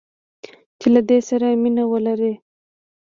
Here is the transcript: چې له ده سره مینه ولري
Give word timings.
چې 0.79 0.87
له 0.93 1.01
ده 1.07 1.17
سره 1.29 1.47
مینه 1.61 1.83
ولري 1.91 2.33